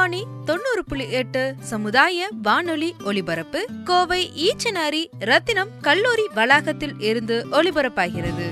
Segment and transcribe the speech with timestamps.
[0.00, 8.46] வாணி தொண்ணூறு புள்ளி எட்டு சமுதாய வானொலி ஒலிபரப்பு கோவை ஈச்சனாரி ரத்தினம் கல்லூரி வளாகத்தில் இருந்து ஒலிபரப்பாகிறது.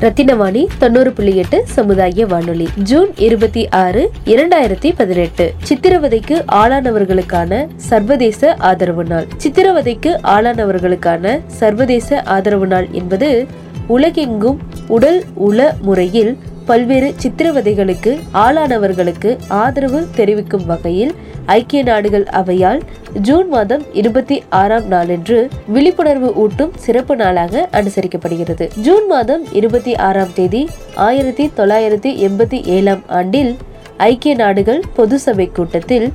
[0.00, 5.54] ரத்தினவாணி தொண்ணூறு புள்ளி எட்டு சமுதாய வானொலி ஜூன் இருபத்தி ஆறு இரண்டாயிரத்தி பதினெட்டு.
[5.68, 9.26] சித்திரவதைக்கு ஆளானவர்களுக்கான சர்வதேச ஆதரவு நாள்.
[9.42, 13.46] சித்திரவதைக்கு ஆளானவர்களுக்கான சர்வதேச ஆதரவு நாள் என்பது
[13.86, 14.58] உலகெங்கும்
[14.92, 16.30] உடல் உள முறையில்
[16.66, 21.12] பல்வேறு சித்திரவதைகளுக்கு ஆளானவர்களுக்கு ஆதரவு தெரிவிக்கும் வகையில்
[21.46, 22.80] ஐக்கிய நாடுகள் அவையால்
[23.22, 28.66] ஜூன் மாதம் இருபத்தி ஆறாம் நாளன்று விழிப்புணர்வு ஊட்டும் சிறப்பு நாளாக அனுசரிக்கப்படுகிறது.
[28.80, 30.62] ஜூன் மாதம் இருபத்தி ஆறாம் தேதி
[31.08, 33.52] ஆயிரத்தி தொள்ளாயிரத்தி எண்பத்தி ஏழாம் ஆண்டில்
[33.96, 36.08] ஐக்கிய நாடுகள் பொது சபை கூட்டத்தில்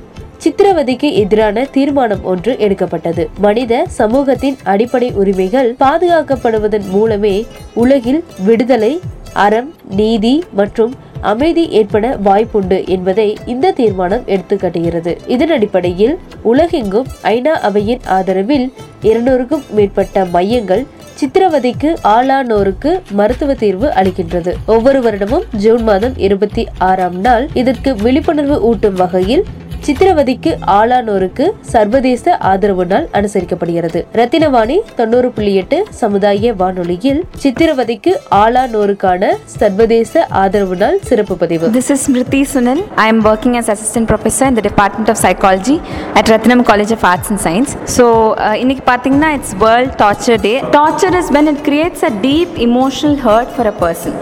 [0.46, 3.22] சித்திரவதைக்கு எதிரான தீர்மானம் ஒன்று எடுக்கப்பட்டது.
[3.44, 7.32] மனித சமூகத்தின் அடிப்படை உரிமைகள் பாதுகாக்கப்படுவதன் மூலமே
[7.74, 9.00] உலகில் விடுதலை
[9.44, 16.14] அறம் நீதி மற்றும் அமைதி ஏற்பட வாய்ப்புண்டு என்பதை இந்த தீர்மானம் எடுத்துக்காட்டுகிறது இதன் அடிப்படையில்
[16.52, 18.66] உலகெங்கும் ஐநா அவையின் ஆதரவில்
[19.02, 20.86] இருநூறுக்கும் மேற்பட்ட மையங்கள்
[21.20, 24.52] சித்திரவதைக்கு ஆளானோருக்கு மருத்துவ தீர்வு அளிக்கின்றது.
[24.66, 29.44] ஒவ்வொரு வருடமும் ஜூன் மாதம் இருபத்தி ஆறாம் நாள் இதற்கு விழிப்புணர்வு ஊட்டும் வகையில்
[29.84, 40.12] சித்திரவதைக்கு ஆளானோருக்கு சர்வதேச ஆதரவு நாள் அனுசரிக்கப்படுகிறது ரத்தினவாணி தொண்ணூறு புள்ளி எட்டு சமுதாய வானொலியில் சித்திரவதைக்கு ஆளானோருக்கான சர்வதேச
[40.42, 42.80] ஆதரவு நாள் சிறப்பு பதிவு This is Smriti Sunil.
[43.04, 45.76] I am working as assistant professor in the Department of Psychology
[46.18, 47.70] at Ratnam College of Arts and Science.
[47.96, 48.04] So,
[48.38, 50.56] uh, இன்னைக்கு பார்த்தீங்கன்னா it's World Torture Day.
[50.78, 54.12] Torture is when it creates a deep emotional hurt for a person.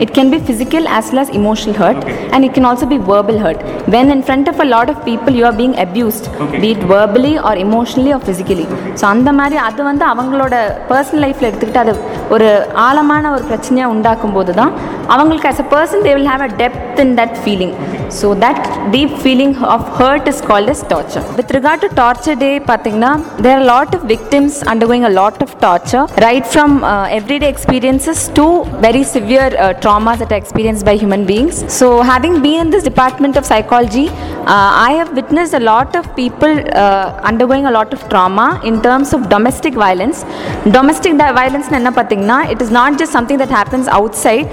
[0.00, 2.00] It can be physical as well as emotional hurt,
[2.32, 3.60] and it can also be verbal hurt.
[3.88, 6.24] When in front of a lot of people you are being abused,
[6.62, 8.66] be it verbally or emotionally or physically.
[9.00, 10.54] So அந்த மாதிரி அது வந்து அவங்களோட
[10.90, 11.92] personal லைஃப்பில் எடுத்துக்கிட்டு அது
[12.34, 12.48] ஒரு
[12.86, 14.72] ஆழமான ஒரு பிரச்சனையாக உண்டாக்கும் போது தான்
[15.14, 17.72] அவங்களுக்கு as a person they will have a depth in that feeling
[18.18, 18.58] so that
[18.94, 23.12] deep feeling of hurt is called as torture with regard to torture day பார்த்தீங்கன்னா
[23.44, 27.50] there are a lot of victims undergoing a lot of torture right from uh, everyday
[27.56, 28.46] experiences to
[28.86, 32.84] very severe uh, traumas that are experienced by human beings so having been in this
[32.90, 34.06] department of psychology
[34.54, 36.52] uh, I have witnessed a lot of people
[36.84, 40.20] uh, undergoing a lot of trauma in terms of domestic violence
[40.78, 44.46] domestic di- violence என்ன பார்த்தீங்கன்னா it is not just something that happens outside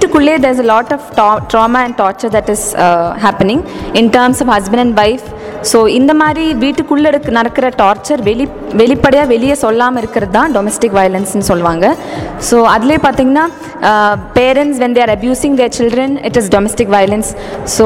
[0.00, 3.60] வீட்டுக்குள்ளே there's a lot of ta- trauma and torture that is uh, happening
[4.00, 5.26] in terms of husband and wife
[5.69, 8.45] So இந்த மாதிரி வீட்டுக்குள்ளே இருக்க நடக்கிற torture வெளி
[8.79, 11.85] வெளிப்படையாக வெளியே சொல்லாமல் இருக்கிறது தான் டொமஸ்டிக் வயலன்ஸ்னு சொல்லுவாங்க.
[12.49, 13.45] ஸோ அதிலே பார்த்தீங்கன்னா
[14.37, 17.29] parents when they're abusing their children it is domestic violence
[17.75, 17.85] so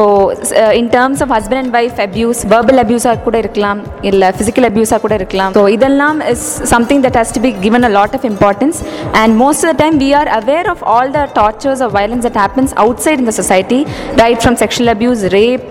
[0.81, 3.81] in terms of husband and wife abuse verbal அப்யூஸாக கூட இருக்கலாம்
[4.11, 5.53] இல்லை ஃபிசிக்கல் அப்யூஸாக கூட இருக்கலாம்.
[5.59, 8.79] ஸோ இதெல்லாம் is something that has to be given lot of of
[9.21, 12.39] and most most of time we are aware of all the tortures of violence that
[12.43, 12.73] happens
[13.05, 13.79] outside இந்த society
[14.23, 15.65] right from sexual abuse rape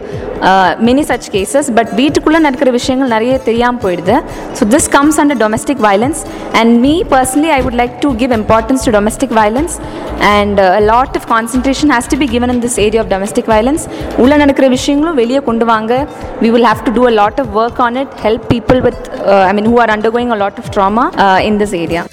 [0.87, 4.16] many such cases but வீட்டுக்குள்ளே நடக்கிற விஷயங்கள் நிறைய தெரியாமல் போயிடுது
[4.59, 6.21] so this comes under domestic violence
[6.60, 9.77] and me personally I would like to give importance to domestic violence
[10.33, 10.60] and
[10.91, 13.87] lot of concentration has to be given in this area of domestic violence
[14.25, 15.93] உள்ளே நடக்கிற விஷயங்களும் வெளியே கொண்டு வாங்க
[16.43, 19.03] we will have to do a lot of work on it help people with
[19.43, 21.06] I mean who are undergoing a lot of trauma
[21.50, 22.04] in this area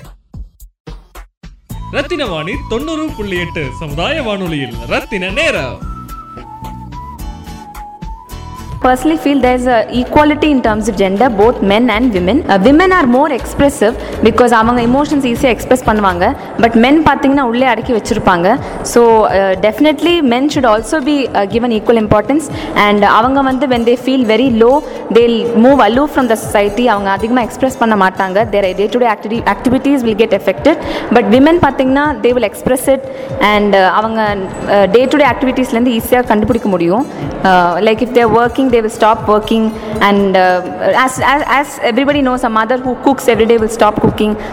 [1.96, 5.80] Rathina Vani தொண்ணூறு புள்ளி எட்டு சமுதாய வானொலியில் ரத்தின நேரம்
[8.82, 12.92] personally feel there's a equality in terms of gender both men and women uh, women
[12.92, 13.94] are more expressive
[14.62, 16.26] அவங்க emotions ஈஸியாக express பண்ணுவாங்க
[16.64, 18.48] பட் மென் பார்த்தீங்கன்னா உள்ளே அடக்கி வச்சுருப்பாங்க
[18.94, 19.02] so
[19.66, 21.16] definitely men should also be
[21.54, 22.48] given equal importance
[22.86, 24.72] and அவங்க வந்து when they feel very low
[25.18, 25.24] they
[25.66, 29.40] move aloof from the society அவங்க அதிகமாக எக்ஸ்பிரஸ் பண்ண மாட்டாங்க their day to day activi
[29.54, 30.82] activities will get affected
[31.18, 33.06] but women பார்த்தீங்கன்னா they will express it
[33.54, 34.20] and அவங்க
[34.98, 37.06] day to day ஆக்டிவிட்டீஸ்லேருந்து ஈஸியாக கண்டுபிடிக்க முடியும்
[37.90, 39.64] like if they're working think they will stop working
[40.02, 40.62] and uh,
[40.98, 43.58] as, as, as everybody knows a mother who cooks every day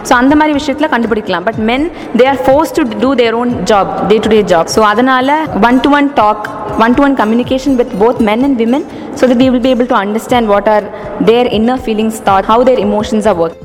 [0.07, 1.85] so அந்த மாதிரி விஷயத்தில் கண்டுபிடிக்கலாம் but men
[2.19, 5.31] they are force to do their own job day to day job so அதனால்
[5.69, 6.45] one to one talk
[6.85, 8.85] one to one communication with both men and women
[9.19, 10.87] so that we will be able to understand what are
[11.31, 13.57] their inner feelings thought how their emotions are work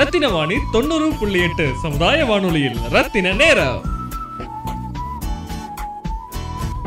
[0.00, 3.80] Rathina Vani தொண்ணூறு புள்ளி எட்டு சமுதாய வானொலியில் ரத்தின நேரம்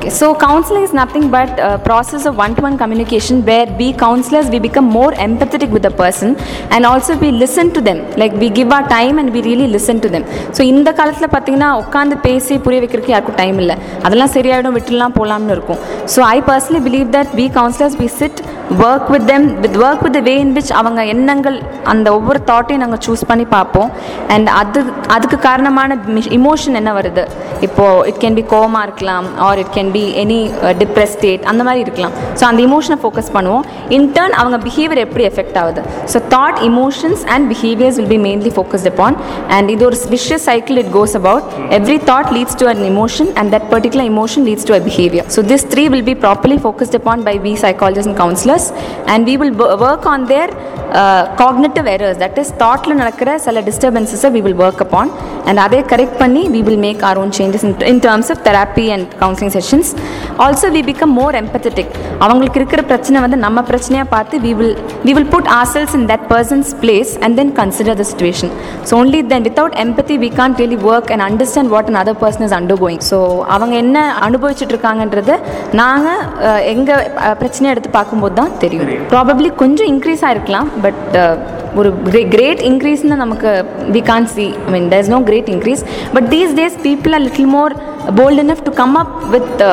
[0.08, 4.60] Okay, so counseling is nothing but a process of one-to-one communication where we counselors we
[4.68, 6.30] become more empathetic with the person
[6.74, 7.98] and also we listen to them.
[8.22, 10.24] Like we give our time and we really listen to them.
[10.58, 13.76] So இந்த காலத்தில் பார்த்தீங்கன்னா உட்காந்து பேசி புரிய வைக்கிறதுக்கு யாருக்கும் time இல்லை.
[14.06, 15.82] அதெல்லாம் சரியாயிடும் விட்டுலாம் போகலாம்னு இருக்கும்.
[16.14, 18.40] So I personally believe that we counsellors we sit
[18.86, 21.60] work with them with work with way in which அவங்க எண்ணங்கள்
[21.96, 23.92] அந்த ஒவ்வொரு தாட்டையும் நாங்கள் சூஸ் பண்ணி பார்ப்போம்.
[24.36, 24.80] அண்ட் அது
[25.18, 26.00] அதுக்கு காரணமான
[26.40, 27.26] இமோஷன் என்ன வருது?
[27.68, 30.40] இப்போது இட் கேன் பி கோமாக இருக்கலாம் or it can be any
[30.82, 32.14] depress state அந்த மாதிரி இருக்கலாம்.
[32.40, 33.64] ஸோ அந்த இமோஷனை ஃபோக்கஸ் பண்ணுவோம்.
[33.98, 35.82] இன்டர்ன் அவங்க பிஹேவியர் எப்படி எஃபெக்ட் ஆகுது?
[36.14, 39.18] So thought emotions and behaviours will be mainly focused upon
[39.58, 41.46] and இது ஒரு vicious cycle it goes about
[41.80, 45.44] every thought leads to an emotion and that particular emotion leads to a behaviour so
[45.52, 48.68] this three will be properly focused upon by we psychologist and counsellors
[49.14, 49.56] and we will
[49.90, 50.54] work on their
[51.42, 55.10] cognitive errors that is தாட்டில் நடக்கிற சில டிஸ்டர்பன்சஸை we will work upon
[55.50, 59.08] and அதை correct பண்ணி we will make our own changes in terms of therapy and
[59.24, 59.87] counselling sessions
[60.46, 61.92] also we become more empathetic
[62.22, 64.76] அவங்களுக்கு இருக்கிற பிரச்சனை வந்து நம்ம பிரச்சனையாக பார்த்து we will
[65.06, 68.54] we will put ourselves in that person's place and then consider the situation
[68.90, 72.46] so only then without empathy we can't really work and understand what an other person
[72.48, 73.20] is undergoing so
[73.56, 73.98] அவங்க என்ன
[74.28, 75.36] அனுபவிச்சுட்டு இருக்காங்கன்றது
[75.82, 76.22] நாங்கள்
[76.74, 77.04] எங்கள்
[77.42, 78.90] பிரச்சனையை எடுத்து பார்க்கும்போது தான் தெரியும்.
[79.12, 81.04] ப்ராபப்ளி கொஞ்சம் இன்க்ரீஸ் ஆகிருக்கலாம் பட்
[81.78, 81.90] ஒரு
[82.34, 83.52] கிரேட் இன்க்ரீஸ்னு நமக்கு
[83.96, 85.84] we can see I mean there is no great increase
[86.16, 87.76] but these days people are little more
[88.10, 89.70] bold enough to come up with uh,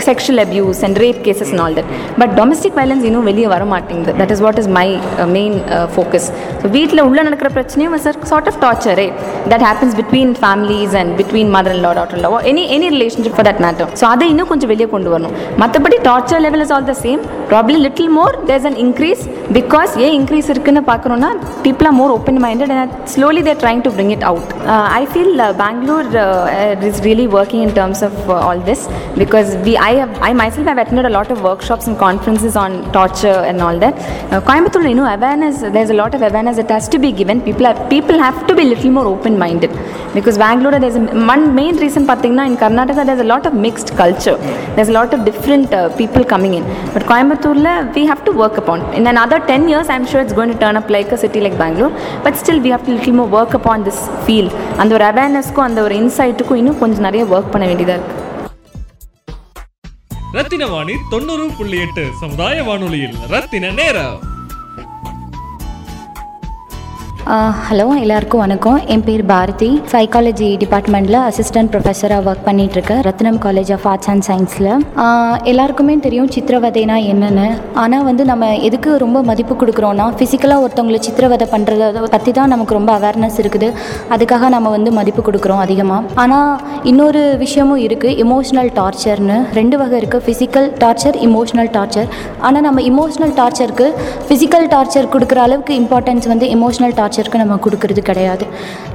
[0.00, 1.86] sexual abuse and rape cases and all that.
[2.16, 2.72] But domestic
[3.06, 4.86] இன்னும் வெளியே வர மாட்டேங்குது that is what is my
[5.30, 5.56] main
[5.94, 6.26] focus
[6.62, 9.06] so வீட்டில் உள்ளே நடக்கிற பிரச்சனையும் sir sort of டார்ச்சரே
[9.52, 13.48] that happens between families and between mother and law daughter love any any relationship for
[13.50, 16.96] that matter so அதை இன்னும் கொஞ்சம் வெளியே கொண்டு வரணும் மற்றபடி torture level is all the
[17.04, 17.22] same
[17.52, 19.22] problem little more there's and increase
[19.52, 21.30] because ஏன் increase இருக்குன்னு பார்க்குறோன்னா
[21.62, 25.06] people are more open minded and slowly they're trying to bring it out uh, I
[25.06, 29.76] feel uh, Bangalore uh, is really working in terms of uh, all this because we
[29.76, 33.60] I have I myself have attended a lot of workshops and conferences on torture and
[33.60, 33.94] all that.
[34.32, 35.60] Uh, Coimbatore, you know, awareness.
[35.76, 37.42] There's a lot of awareness that has to be given.
[37.42, 39.70] People are people have to be a little more open-minded
[40.14, 41.04] because Bangalore there's a,
[41.34, 42.06] one main reason.
[42.06, 44.36] Pathina in Karnataka there's a lot of mixed culture.
[44.76, 46.64] There's a lot of different uh, people coming in.
[46.92, 48.80] But Coimbatore we have to work upon.
[48.94, 51.56] In another 10 years, I'm sure it's going to turn up like a city like
[51.58, 51.92] Bangalore.
[52.24, 54.52] But still, we have to little more work upon this field.
[54.76, 58.24] அந்த ஒரு அவேர்னஸ்க்கும் அந்த ஒரு இன்சைட்டுக்கும் இன்னும் கொஞ்சம் நிறைய work பண்ண வேண்டியதாக இருக்குது
[60.36, 64.16] ரத்தின வாணி தொண்ணூறு புள்ளி எட்டு சமுதாய வானொலியில் ரத்தின நேரம்
[67.28, 68.76] ஹலோ எல்லாருக்கும் வணக்கம்.
[68.94, 69.68] என் பேர் பாரதி.
[69.92, 74.68] சைக்காலஜி டிபார்ட்மெண்ட்டில் அசிஸ்டன்ட் ப்ரொஃபஸராக ஒர்க் பண்ணிகிட்ருக்கேன் Rathnam college of arts and சயின்ஸில்
[75.50, 77.46] எல்லாருக்குமே தெரியும் சித்திரவதைனா என்னென்னு.
[77.84, 82.92] ஆனால் வந்து நம்ம எதுக்கு ரொம்ப மதிப்பு கொடுக்குறோன்னா ஃபிசிக்கலாக ஒருத்தவங்களை சித்திரவதை பண்ணுறத பற்றி தான் நமக்கு ரொம்ப
[82.98, 83.70] அவேர்னஸ் இருக்குது.
[84.16, 86.52] அதுக்காக நம்ம வந்து மதிப்பு கொடுக்குறோம் அதிகமாக ஆனால்
[86.92, 92.08] இன்னொரு விஷயமும் இருக்குது இமோஷ்னல் டார்ச்சர்னு ரெண்டு வகை இருக்குது ஃபிசிக்கல் டார்ச்சர் இமோஷ்னல் டார்ச்சர்
[92.46, 93.90] ஆனால் நம்ம இமோஷ்னல் டார்ச்சருக்கு
[94.30, 98.44] ஃபிசிக்கல் டார்ச்சர் கொடுக்குற அளவுக்கு இம்பார்ட்டன்ஸ் வந்து இமோஷ்னல் டார்ச்சருக்கு நம்ம கொடுக்கறது கிடையாது.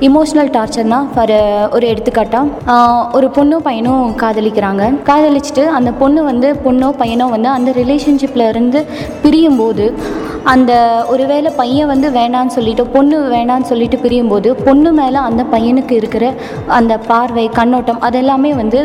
[0.07, 1.35] இமோஷ்னல் டார்ச்சர்னால் ஃபார்
[1.75, 4.83] ஒரு எடுத்துக்காட்டாக ஒரு பொண்ணும் பையனும் காதலிக்கிறாங்க.
[5.09, 8.81] காதலிச்சுட்டு அந்த பொண்ணு வந்து பொண்ணோ பையனோ வந்து அந்த ரிலேஷன்ஷிப்பில் இருந்து
[9.23, 9.85] பிரியும் போது
[10.53, 10.71] அந்த
[11.13, 16.25] ஒருவேளை பையன் வந்து வேணான்னு சொல்லிட்டு பொண்ணு வேணான்னு சொல்லிட்டு பிரியும்போது பொண்ணு மேலே அந்த பையனுக்கு இருக்கிற
[16.77, 18.79] அந்த பார்வை கண்ணோட்டம் அதெல்லாமே வந்து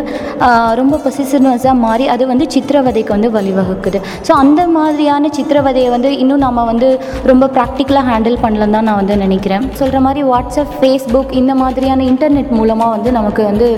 [0.81, 4.01] ரொம்ப பொசிசிவ்னஸாக மாறி அது வந்து சித்திரவதைக்கு வந்து வழிவகுக்குது.
[4.27, 6.89] ஸோ அந்த மாதிரியான சித்திரவதையை வந்து இன்னும் நம்ம வந்து
[7.31, 9.65] ரொம்ப ப்ராக்டிக்கலாக ஹேண்டில் பண்ணலன்னு தான் நான் வந்து நினைக்கிறேன்.
[9.81, 13.69] சொல்கிற மாதிரி வாட்ஸ்அப் ஃபேஸ்புக் இந்த மாதிரியான இன்டர்நெட் மூலமாக வந்து நமக்கு வந்து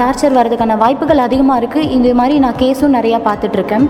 [0.00, 3.86] டார்ச்சர் வர்றதுக்கான வாய்ப்புகள் அதிகமாக இருக்குது இந்த மாதிரி நான் கேஸும் நிறையா பார்த்துட்ருக்கேன்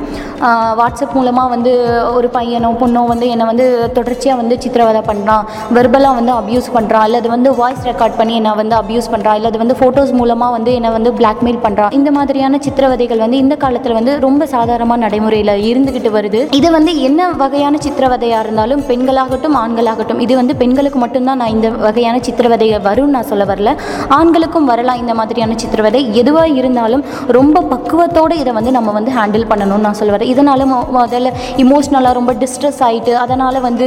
[0.82, 1.72] வாட்ஸ்அப் மூலமாக வந்து
[2.18, 3.66] ஒரு பையனோ பொண்ணோ வந்து என்னை வந்து
[3.98, 5.44] தொடர்ச்சியாக வந்து சித்திரவதை பண்ணுறான்
[5.76, 9.76] வெர்பலாக வந்து அப்யூஸ் பண்ணுறான் அல்லது வந்து வாய்ஸ் ரெக்கார்ட் பண்ணி என்னை வந்து அப்யூஸ் பண்ணுறான் அல்லது வந்து
[9.80, 14.46] ஃபோட்டோஸ் மூலமாக வந்து என்னை வந்து பிளாக்மெயில் பண்ணுறான் இந்த மாதிரியான சித்திரவதைகள் வந்து இந்த காலத்தில் வந்து ரொம்ப
[14.54, 16.40] சாதாரணமாக நடைமுறையில் இருந்துக்கிட்டு வருது.
[16.60, 22.16] இது வந்து என்ன வகையான சித்திரவதையாக இருந்தாலும் பெண்களாகட்டும் ஆண்களாகட்டும் இது வந்து பெண்களுக்கு மட்டும்தான் நான் இந்த வகையான
[22.26, 23.70] சித்திரவதை வரும்னு நான் சொல்ல வரல.
[24.18, 26.00] ஆண்களுக்கும் வரலாம் இந்த மாதிரியான சித்திரவதை.
[26.22, 27.02] எதுவாக இருந்தாலும்
[27.38, 30.30] ரொம்ப பக்குவத்தோடு இதை வந்து நம்ம வந்து ஹேண்டில் பண்ணணும்னு நான் சொல்ல வரேன்.
[30.34, 30.66] இதனால
[30.98, 31.30] முதல்ல
[31.64, 33.86] இமோஷ்னலாக ரொம்ப டிஸ்ட்ரெஸ் ஆகிட்டு அதனால் வந்து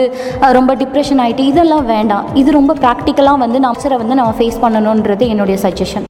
[0.57, 2.35] ரொம்ப டிப்ரெஷன் ஆகிட்டு இதெல்லாம் வேண்டாம்.
[2.41, 6.07] இது ரொம்ப ப்ராக்டிக்கலாக வந்து நான் அப்சரை வந்து நம்ம ஃபேஸ் பண்ணணுன்றது என்னுடைய சஜஷன்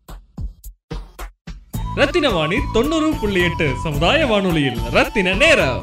[2.02, 5.82] ரத்தின வாணி தொண்ணூறு புள்ளி எட்டு சமுதாய வானொலியில் ரத்தின நேரம்.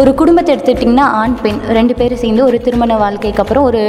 [0.00, 3.80] ஒரு குடும்பத்தை எடுத்துக்கிட்டிங்கன்னா ஆண் பெண் ரெண்டு பேரும் சேர்ந்து ஒரு திருமண வாழ்க்கைக்கு அப்புறம் ஒரு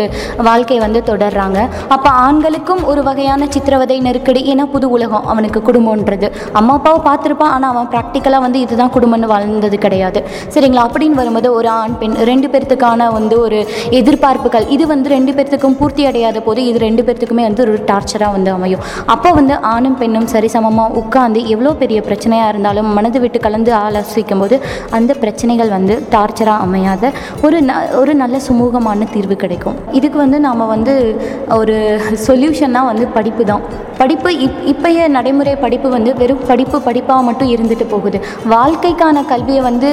[0.48, 1.60] வாழ்க்கையை வந்து தொடர்றாங்க.
[1.96, 6.28] அப்போ ஆண்களுக்கும் ஒரு வகையான சித்திரவதை நெருக்கடி ஏன்னா புது உலகம் அவனுக்கு குடும்பம்ன்றது.
[6.60, 10.22] அம்மா அப்பாவை பார்த்துருப்பான் ஆனால் அவன் ப்ராக்டிக்கலாக வந்து இதுதான் குடும்பம்னு வாழ்ந்தது கிடையாது.
[10.56, 10.84] சரிங்களா?
[10.88, 13.60] அப்படின்னு வரும்போது ஒரு ஆண் பெண் ரெண்டு பேர்த்துக்கான வந்து ஒரு
[14.00, 18.52] எதிர்பார்ப்புகள் இது வந்து ரெண்டு பேர்த்துக்கும் பூர்த்தி அடையாத போது இது ரெண்டு பேர்த்துக்குமே வந்து ஒரு டார்ச்சராக வந்து
[18.58, 18.84] அமையும்.
[19.16, 24.58] அப்போ வந்து ஆணும் பெண்ணும் சரிசமமாக உட்காந்து எவ்வளோ பெரிய பிரச்சனையாக இருந்தாலும் மனது விட்டு கலந்து ஆலோசிக்கும் போது
[25.00, 27.12] அந்த பிரச்சனைகள் வந்து டார்ச்சராக அமையாத
[27.48, 29.78] ஒரு ந ஒரு நல்ல சுமூகமான தீர்வு கிடைக்கும்.
[30.00, 30.96] இதுக்கு வந்து நாம் வந்து
[31.60, 31.78] ஒரு
[32.28, 33.64] சொல்யூஷன்னா வந்து படிப்பு தான்.
[34.02, 38.18] படிப்பு இப் இப்பய நடைமுறை படிப்பு வந்து வெறும் படிப்பு படிப்பாக மட்டும் இருந்துட்டு போகுது.
[38.54, 39.90] வாழ்க்கைக்கான கல்வியை வந்து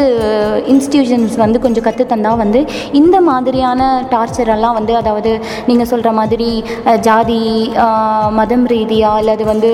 [0.73, 2.61] இன்ஸ்டிடியூஷன்ஸ் வந்து கொஞ்சம் கற்றுத்தந்தால் வந்து
[3.00, 5.33] இந்த மாதிரியான டார்ச்சரெல்லாம் வந்து அதாவது
[5.69, 6.49] நீங்கள் சொல்கிற மாதிரி
[7.09, 7.41] ஜாதி
[8.38, 9.71] மதம் ரீதியாக அல்லது வந்து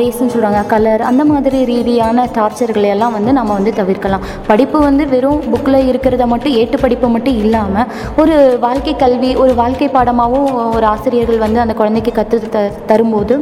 [0.00, 4.24] ரேஸ்ன்னு சொல்கிறாங்க கலர் அந்த மாதிரி ரீதியான டார்ச்சர்களை எல்லாம் வந்து நம்ம வந்து தவிர்க்கலாம்.
[4.50, 9.88] படிப்பு வந்து வெறும் புக்கில் இருக்கிறத மட்டும் ஏட்டு படிப்பு மட்டும் இல்லாமல் ஒரு வாழ்க்கை கல்வி ஒரு வாழ்க்கை
[9.88, 13.34] பாடமாகவும் ஒரு ஆசிரியர்கள் வந்து அந்த குழந்தைக்கு கற்று த தரும்போது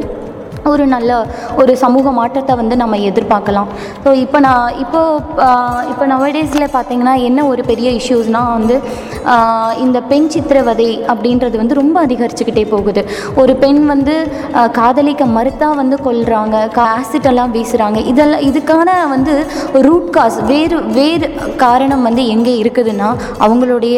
[0.73, 1.11] ஒரு நல்ல
[1.61, 3.69] ஒரு சமூக மாற்றத்தை வந்து நம்ம எதிர்பார்க்கலாம்.
[4.03, 5.01] ஸோ இப்போ நான் இப்போ
[5.91, 8.77] இப்போ நவடேஸில் பார்த்தீங்கன்னா என்ன ஒரு பெரிய இஷ்யூஸ்னால் வந்து
[9.85, 13.03] இந்த பெண் சித்திரவதை அப்படின்றது வந்து ரொம்ப அதிகரிச்சுக்கிட்டே போகுது.
[13.41, 14.15] ஒரு பெண் வந்து
[14.79, 16.57] காதலிக்க மறுத்தா வந்து கொள்கிறாங்க
[16.95, 19.33] ஆசிட் எல்லாம் வீசுகிறாங்க இதெல்லாம் இதுக்கான வந்து
[19.87, 21.27] ரூட் காஸ் வேறு வேறு
[21.65, 23.09] காரணம் வந்து எங்கே இருக்குதுன்னா
[23.45, 23.97] அவங்களுடைய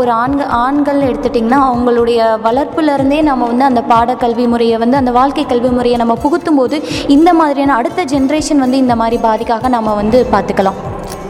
[0.00, 5.70] ஒரு ஆண்கள் ஆண்கள் எடுத்துட்டிங்கன்னா அவங்களுடைய வளர்ப்புலேருந்தே நம்ம வந்து அந்த பாடக்கல்வி முறையை வந்து அந்த வாழ்க்கை கல்வி
[5.76, 6.76] முறையை நம்ம புகுத்தும் போது
[7.16, 10.78] இந்த மாதிரியான அடுத்த ஜென்ரேஷன் வந்து இந்த மாதிரி பாதிக்காக நம்ம வந்து பார்த்துக்கலாம்.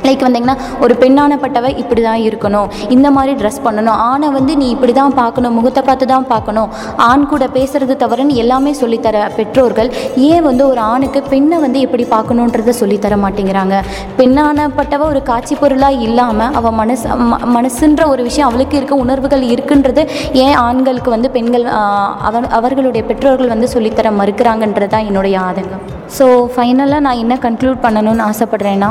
[0.06, 2.68] லைக் வந்தீங்கன்னா ஒரு பெண்ணானப்பட்டவ இப்படி தான் இருக்கணும்.
[2.88, 3.98] இந்த மாதிரி ட்ரெஸ் பண்ணணும்.
[4.06, 5.54] ஆணை வந்து நீ இப்படி தான் பார்க்கணும்.
[5.54, 6.68] முகத்தை பார்த்து தான் பார்க்கணும்.
[6.96, 12.72] ஆண் கூட பேசுறது தவறுன்னு எல்லாமே சொல்லித்தர பெற்றோர்கள் ஏன் வந்து ஒரு ஆணுக்கு பெண்ணை வந்து எப்படி பார்க்கணுன்றத
[12.80, 13.74] சொல்லித்தர மாட்டேங்கிறாங்க?
[14.18, 20.02] பெண்ணானப்பட்டவ ஒரு காட்சி பொருளாக இல்லாமல் அவள் மனசு ம- மனசுன்ற ஒரு விஷயம் அவளுக்கு இருக்க உணர்வுகள் இருக்குன்றது
[20.32, 25.84] ஏன் ஆண்களுக்கு வந்து பெண்கள் அவர் அவர்களுடைய பெற்றோர்கள் வந்து சொல்லித்தர மறுக்கிறாங்கன்றது தான் என்னுடைய ஆதங்கம்.
[26.08, 28.90] ஸோ ஃபைனலாக நான் என்ன கன்க்ளூட் பண்ணணும்னு ஆசைப்பட்றேன்னா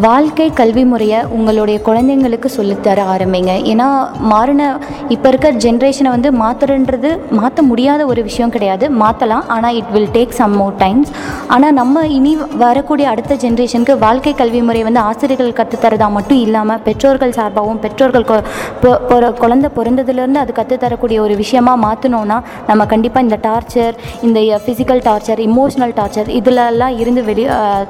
[0.00, 3.52] வாழ்க்கை கல்வி முறையை உங்களுடைய குழந்தைங்களுக்கு சொல்லித்தர ஆரம்பிங்க.
[3.64, 3.86] ஏன்னா
[4.22, 4.62] மாறின
[5.08, 8.90] இப்போ இருக்க ஜென்ரேஷனை வந்து மாற்றுறன்றது மாற்ற முடியாத ஒரு விஷயம் கிடையாது.
[8.90, 11.10] மாற்றலாம் ஆனால் it will take some more times
[11.46, 17.30] ஆனால் நம்ம இனி வரக்கூடிய அடுத்த ஜென்ரேஷனுக்கு வாழ்க்கை கல்வி முறை வந்து ஆசிரியர்கள் கற்றுத்தரதா மட்டும் இல்லாமல் பெற்றோர்கள்
[17.30, 24.40] சார்பாகவும் பெற்றோர்கள் கொ- குழந்தை பிறந்ததுலேருந்து அது கற்றுத்தரக்கூடிய ஒரு விஷயமா மாற்றினோன்னா நம்ம கண்டிப்பாக இந்த டார்ச்சர் இந்த
[24.66, 27.46] ஃபிசிக்கல் டார்ச்சர் இமோஷனல் டார்ச்சர் இதிலெல்லாம் இருந்து வெளி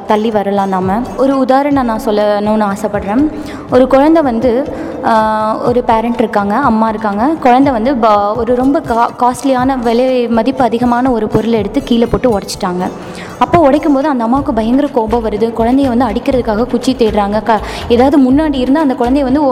[0.07, 1.17] தள்ளி வரலாம் நாம்.
[1.17, 3.25] ஒரு உதாரணம் நான் சொல்லணும்னு ஆசைப்பட்றேன்.
[3.73, 4.53] ஒரு குழந்தை வந்து
[5.67, 7.25] ஒரு பேரண்ட் இருக்காங்க அம்மா இருக்காங்க.
[7.41, 12.39] குழந்தை வந்து ப- ஒரு ரொம்ப கா காஸ்ட்லியான விலை மதிப்பு அதிகமான ஒரு பொருளை எடுத்து கீழே போட்டு
[12.39, 12.85] உடச்சிட்டாங்க.
[13.39, 15.49] அப்போ உடைக்கும் போது அந்த அம்மாவுக்கு பயங்கர கோபம் வருது.
[15.59, 17.43] குழந்தைய வந்து அடிக்கிறதுக்காக குச்சி தேடுறாங்க.
[17.43, 19.43] க ஏதாவது முன்னாடி இருந்தால் அந்த குழந்தைய வந்து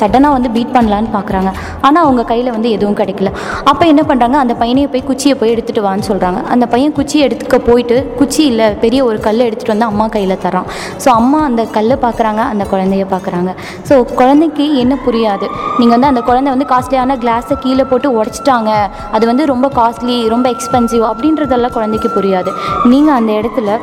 [0.00, 3.30] சடனாக வந்து பீட் பண்ணலான்னு பார்க்குறாங்க ஆனால் அவங்க கையில் வந்து எதுவும் கிடைக்கல.
[3.64, 7.58] அப்போ என்ன பண்ணுறாங்க அந்த பையனையை போய் குச்சியை போய் எடுத்துகிட்டு வான்னு சொல்கிறாங்க அந்த பையன் குச்சியை எடுத்துக்க
[7.58, 10.68] போயிட்டு குச்சி இல்லை பெரிய ஒரு கல் எடுத்துகிட்டு வந்து அம்மா கையில் தரான்.
[11.04, 13.50] ஸோ அம்மா அந்த கல்லை பார்க்குறாங்க அந்த குழந்தைய பார்க்குறாங்க
[13.88, 15.46] ஸோ குழந்தைக்கு என்ன புரியாது?
[15.78, 18.72] நீங்கள் வந்து அந்த குழந்தை வந்து காஸ்ட்லியான கிளாஸை கீழே போட்டு உடச்சிட்டாங்க.
[19.16, 22.52] அது வந்து ரொம்ப காஸ்ட்லி ரொம்ப எக்ஸ்பென்சிவ் அப்படின்றதெல்லாம் குழந்தைக்கு புரியாது.
[22.92, 23.78] நீங்கள் அந்த இடத்துல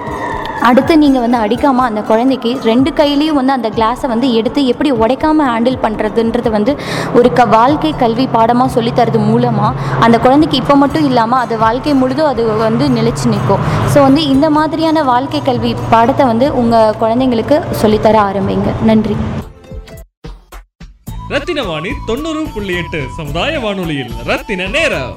[0.68, 5.48] அடுத்து நீங்கள் வந்து அடிக்காமல் அந்த குழந்தைக்கு ரெண்டு கையிலையும் வந்து அந்த கிளாஸை வந்து எடுத்து எப்படி உடைக்காமல்
[5.50, 6.72] ஹேண்டில் பண்ணுறதுன்றது வந்து
[7.20, 12.30] ஒரு க வாழ்க்கை கல்வி பாடமாக சொல்லித்தரது மூலமாக அந்த குழந்தைக்கு இப்போ மட்டும் இல்லாமல் அது வாழ்க்கை முழுதும்
[12.32, 18.20] அது வந்து நிலைச்சு நிற்கும் ஸோ வந்து இந்த மாதிரியான வாழ்க்கை கல்வி பாடத்தை வந்து உங்கள் குழந்தைங்களுக்கு சொல்லித்தர
[18.30, 18.72] ஆரம்பிங்க.
[18.92, 19.18] நன்றி.
[21.34, 25.14] ரத்தின வாணி தொண்ணூறு புள்ளி எட்டு சமுதாய வானொலியில் ரத்தின நேரம்.